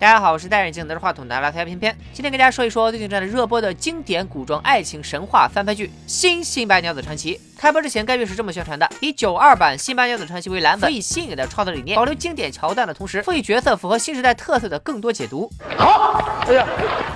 [0.00, 7.34] 大家好，我是戴眼镜拿着话筒的拉条偏偏，今天跟大家说一说最近正在热播的经典古装爱情神话翻拍剧《新新白娘子传奇》。
[7.58, 15.52] 开播之前，该剧是这么宣传的：以九二版《新白娘子传奇》为蓝本，以新颖的创作理念，保留经典桥段的同时，赋予角色符合新时代特色的更多解读。
[15.76, 16.18] 好，
[16.50, 16.66] 哎呀，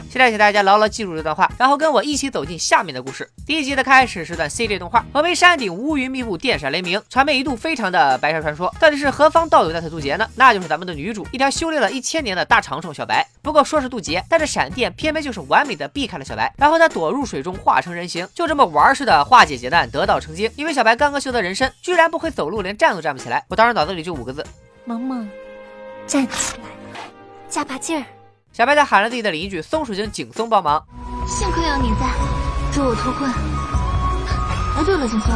[0.08, 3.28] 现在请大家牢牢记住这段话，然后跟我一起走进下面的故事。
[3.44, 8.72] 第一集的开始是段 CG 动画，峨眉山顶乌云密布，电闪雷鸣，场面一度非常的白蛇传说。
[8.78, 10.24] 到底是何方道友在此渡劫呢？
[10.36, 13.26] 那就是咱们的女主，一条修炼了一千年的大长虫小白。
[13.42, 20.48] 不过说是渡劫，但是闪电偏偏就是完美的避开了小白，然后他躲入水中化成人形，就这么玩似的化解劫难，得道成精。
[20.54, 23.44] 因为小白刚刚修得人身，居然不会走路，连站都站不起来。
[23.48, 24.46] 我当时脑子里就五个字：
[24.84, 25.28] 萌萌，
[26.06, 26.68] 站起来，
[27.48, 28.04] 加把劲儿。
[28.54, 30.80] 小白在喊了自己的邻居松鼠精景松帮忙，
[31.26, 32.06] 幸亏有你在，
[32.72, 33.28] 助我脱困。
[33.28, 35.34] 哎，对了，景松，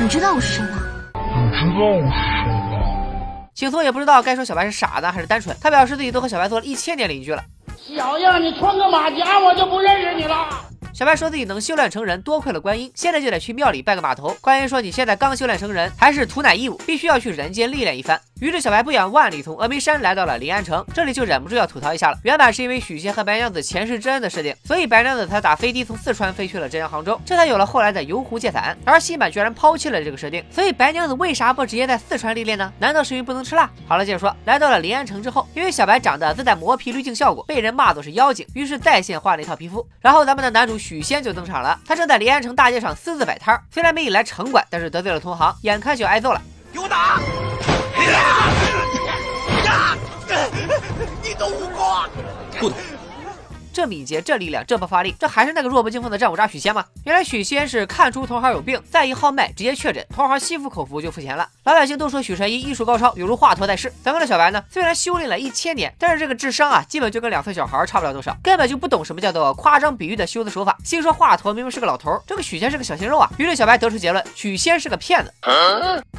[0.00, 0.80] 你知道我是谁吗？
[1.14, 3.52] 你知道我是谁吗？
[3.54, 7.40] 景松也不知道该说小白是傻子还是单纯，他表示自己都和小白做了一千年邻居了。
[7.78, 10.48] 小样，你穿个马甲我就不认识你了。
[10.92, 14.36] 小白说自己能修炼成人，多亏了观音，现在就得去庙里拜个码头。
[14.40, 18.20] 观音说你现在刚修炼成人，还是土乃义务，必须要去人间历练一番。
[18.40, 22.18] 于是小白不远万里从峨眉山来到了临安城，这里就忍不住要吐槽一下了。
[22.22, 28.74] 原版是因为许仙和白娘子前世之恩的设定，所以白娘子才打飞的从四川飞去了浙江杭州，这才有了后来的游湖借伞。
[28.86, 32.72] 而新版居然抛弃了这个设定，所以白娘子为啥不直接在四川历练呢？
[32.78, 33.68] 难道是因为不能吃辣？
[33.86, 39.86] 好了，接着说，来到了临安城之后，因为小白长得自带磨皮滤镜效果，被人骂作是妖精，于是在线换了一套皮肤。
[40.00, 46.40] 然后咱们的男主许仙就登场了，他正在临安城大街上私自摆摊，虽然没引来城管，但是得罪了同行，眼看就要挨揍了，
[46.72, 47.20] 给我打！
[51.22, 51.86] 你懂武功？
[52.58, 52.78] 不懂。
[53.72, 56.84] 这敏捷，这力量，这爆发力，这还是那个弱不禁风的战五渣许仙吗？
[57.04, 61.48] 原来许仙是看出同行有病，再一号脉，直接确诊，同行心服口服就付钱了。
[61.64, 63.92] 老百姓都说许神医医术高超，犹如华佗在世。
[64.02, 70.76] 咱们的小白呢，虽然修炼了一千年，但是这个智商啊，基本就跟两岁小孩差不了多少，根本就不懂什么叫做夸张比喻的修辞手法。
[70.84, 73.30] 心说华佗明明是个老头，这个许仙是个小鲜肉啊。
[73.38, 75.32] 于是小白得出结论，许仙是个骗子。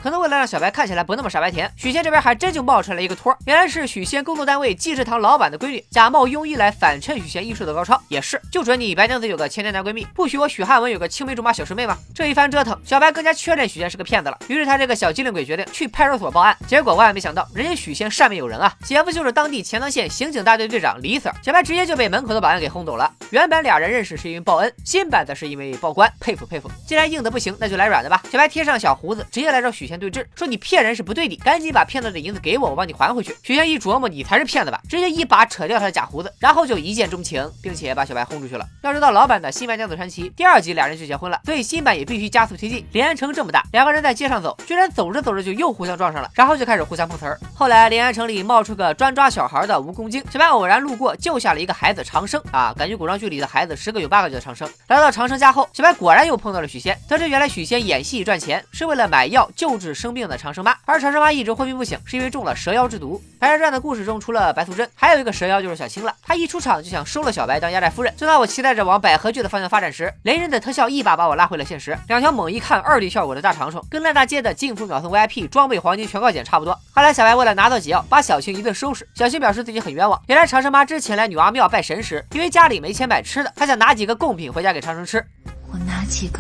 [0.01, 8.01] 可能为了让小白看起来不那么傻白甜，许仙这边还真就冒出来一个托，原来是许仙工作单位济世堂老板的闺女，假冒庸医来反衬许仙医术的高超。
[8.07, 11.97] 也是，就准你白娘子有个千年男闺蜜，不许我许汉文有个青梅竹马小师妹吗？
[12.13, 14.37] 这一番折腾，小白更加确认许仙是个骗子了。
[14.47, 16.55] 于是他这个小机灵鬼决定去派出所报案。
[16.67, 21.33] 结果万万没想到，人家许仙上面有人啊，姐夫就是当地钱塘县刑警大队队长李 Sir。
[21.41, 23.11] 小白直接就被门口的保安给轰走了。
[23.29, 26.11] 原本俩人认识是因为报恩，新版则是因为报官。
[26.19, 28.21] 佩服佩服，既然硬的不行，那就来软的吧。
[28.31, 33.35] 小白贴上小胡子，直接来找许仙对峙，说你骗人是不对的，赶紧把骗子的银子给我，我帮你还回去。
[33.43, 37.30] 许仙一琢磨，你才是骗子吧，直接一把扯掉他的假胡子，然后就一见钟情，
[37.61, 38.65] 并且把小白轰出去了。
[38.81, 42.85] 要知道老版的《新白娘子传奇》第二集俩人就结婚了，所以新版也必须加速推进。
[42.91, 47.39] 临安城这么大，两个人在街上走，居然走着走着就又互相撞上了，然后就开始互相碰瓷儿。
[47.53, 54.67] 后来临安城里冒出个专抓小孩的蜈蚣精，小白偶然路过，救下了一个孩子长生啊，感觉古装剧里的孩子十个有八个叫长生。
[54.87, 63.21] 来到长生家后，小白果然又碰到了许仙，得知原来许仙演戏赚钱是为了买药救治生病的长生妈，而长生妈一直昏迷不醒，是因为中了蛇妖之毒。
[63.39, 66.13] 白蛇传的故事中，除了白素贞，还有一个蛇妖就是小青了。
[66.21, 68.13] 她一出场就想收了小白当压寨夫人。
[68.17, 71.97] 正当我期待着往百合剧的方向发展时，雷人的特效一把把我拉回了现实。
[72.07, 76.73] 两条猛一看二 D 效果的大长虫，跟烂大街的净服秒送 VIP 装备黄金全靠捡差不多。
[76.91, 79.07] 后来小白为了拿到解药，把小青一顿收拾。
[79.15, 80.21] 小青表示自己很冤枉。
[80.27, 85.25] 原来长生妈之前来女娲庙拜神时，因为家里没钱买吃的，她想拿几个贡品回家给长生吃。
[85.71, 86.39] 我拿几个，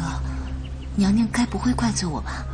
[0.95, 2.45] 娘娘该不会怪罪我吧？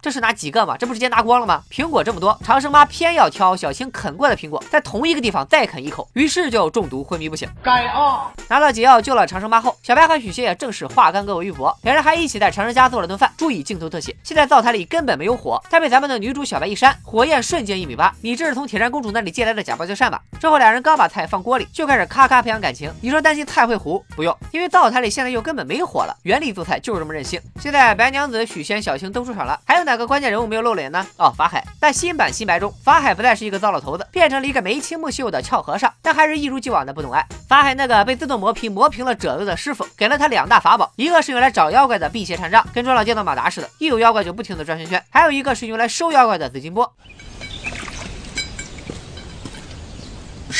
[0.00, 0.76] 这是拿几个吗？
[0.78, 1.62] 这不直接拿光了吗？
[1.70, 7.48] 苹果这么多，长生妈偏要挑小青啃过的苹果，在同一个地方再啃一口，于是就中毒昏迷不醒。
[7.62, 8.32] 该啊！
[8.48, 13.32] 拿到解药救了长生妈后，小白和许仙也正式化干戈为玉帛，两人还一起在长生家做了顿饭。
[13.36, 18.14] 注意镜头特写，现在灶台里根本没有火，但被咱们的女主小白一扇，火焰瞬间一米八。
[18.22, 20.20] 你这是从铁扇公主那里借来的假芭蕉扇吧？
[20.40, 22.92] 之后两人刚把菜放锅里，就开始咔咔培养感情。
[23.00, 24.04] 你说担心菜会糊？
[24.14, 26.16] 不用，因为灶台里现在又根本没火了。
[26.22, 27.40] 原力做菜就是这么任性。
[27.60, 31.04] 现在白娘子、许仙、小青都出场了，还有哪个关键人物没有露脸呢？
[31.16, 31.64] 哦，法海。
[31.80, 37.26] 在新版新白中，法海不再是一个糟老头子，变成了一个眉清目秀的俏和尚，但还是一如既往的不懂爱。
[37.48, 46.92] 法海那个被自动磨皮磨平了褶子的师傅，给了他两大法宝，一个是用来找妖怪的辟邪禅杖，跟装了电动马达似的，一有妖怪就不停的转圈圈；还有一个是用来收妖怪的紫金钵。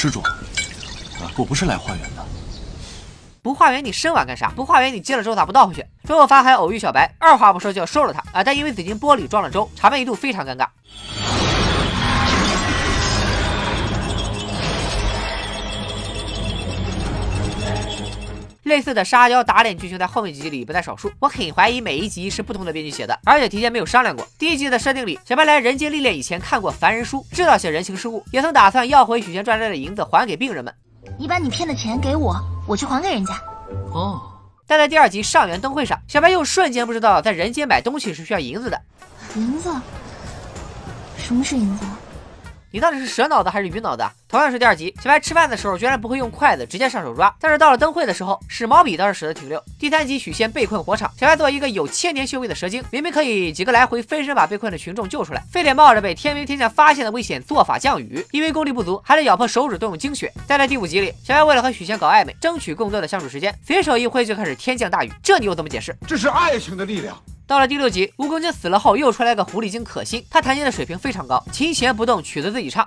[0.00, 0.22] 施主，
[1.36, 2.24] 我不是来化缘的。
[3.42, 4.48] 不化缘你生碗干啥？
[4.54, 5.84] 不化缘你接了粥咋不倒回去？
[6.04, 8.44] 最后法海偶遇小白，二话不说就要收了他啊！
[8.44, 10.68] 但因为紫金钵里装了粥，场面一度非常尴尬。
[18.68, 21.10] 类似的沙雕打脸剧情在后面几集里不在少数。
[21.18, 24.24] 我很怀疑每一集是不同的编剧写的，而且提前没有商量过。
[24.38, 30.72] 第一集的设定里，小白来人间历练以前看过凡人书，知道些人情世故，也曾打算要回许仙赚来的银子还给病人们。
[31.18, 32.36] 你把你骗的钱给我，
[32.68, 33.34] 我去还给人家。
[33.92, 34.20] 哦，
[34.66, 38.80] 但在第二集上元灯会上，小白又瞬间不知道在人间买东西是需要银子的。
[39.34, 39.74] 银子？
[41.16, 41.86] 什么是银子？
[42.70, 44.04] 你到底是蛇脑子还是鱼脑子？
[44.28, 47.34] 同样是第二集，小白吃饭的时候居然不会用筷子，直接上手抓。
[47.40, 49.62] 但是到了灯会的时候，使毛笔倒是使得挺溜。
[49.78, 60.30] 第三集许仙被困火场，小白作为一个有千年修为的蛇精，明明可以几个来回飞身把被困的群众救出来，非得冒着被天兵天将发现的危险做法降雨，因为功力不足，还得咬破手指动用精血。
[60.46, 65.96] 再在第五集里，小白为了和许仙搞暧昧，争取更多的相处时间，随手一挥就开始天降大雨，这你又怎么解释？
[66.06, 67.16] 这是爱情的力量。
[67.48, 72.86] 到了第六集，蜈蚣精死了后，又出来个狐狸精可心，她弹琴的水平非常高，琴弦不动，曲子自己唱。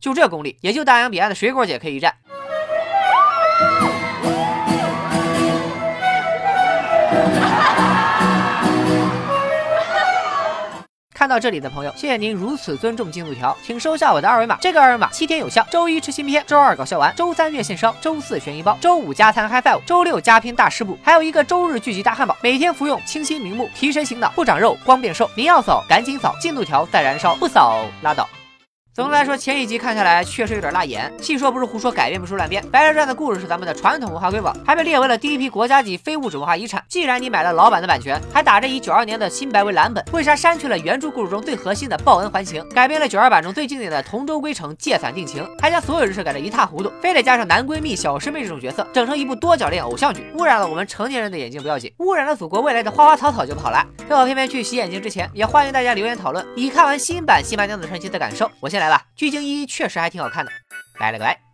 [0.00, 2.14] 就这功力，也就大洋彼岸的水果姐可以一战。
[11.20, 14.56] 看到这里的朋友，谢谢您如此尊重进度条，请收下我的二维码。
[14.58, 25.30] 这个二维码七天有效，周一吃新片，周二搞笑丸，周三院线烧，周四悬疑包，周五加餐 high five，周六加拼大师部，还有一个周日聚集大汉堡，每天服用清新明目，提神醒脑，不长肉，光变瘦。
[25.36, 28.26] 您要扫赶紧扫，进度条在燃烧，不扫拉倒。
[28.92, 31.12] 总的来说，前一集看下来确实有点辣眼。
[31.22, 32.60] 细说不是胡说，改编不是乱编。
[32.70, 36.82] 《白蛇传》的故事是咱们的传统文化瑰宝，还被列为了第一批国家级非物质文化遗产。
[36.88, 53.86] 既然你买了老版的版权，还打着以九二年的新白为蓝本，为啥删去了原著故事中最核心的报恩还情，改编了九二版中最经典的同舟归程、借伞定情，还将所有人设改得一塌糊涂，非得加上男闺蜜、小师妹这种角色，整成一部多角恋偶像剧，污染了我们成年人的眼睛不要紧，污染了祖国未来的花花草草就不好了。
[54.08, 58.50] 在我偏偏去洗眼睛之前，也欢迎大家留言讨论你看完新版《新白娘子传奇》的感受。
[58.58, 59.66] 我先来了，鞠婧祎。
[59.66, 60.50] 确实还挺好看的，
[60.98, 61.49] 来了个来。